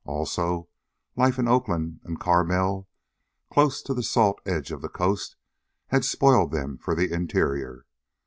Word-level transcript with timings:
Also, 0.03 0.67
life 1.15 1.37
in 1.37 1.47
Oakland 1.47 1.99
and 2.03 2.19
Carmel, 2.19 2.89
close 3.51 3.83
to 3.83 3.93
the 3.93 4.01
salt 4.01 4.41
edge 4.47 4.71
of 4.71 4.81
the 4.81 4.89
coast, 4.89 5.35
had 5.89 6.03
spoiled 6.03 6.49
them 6.49 6.75
for 6.79 6.95
the 6.95 7.13
interior. 7.13 7.85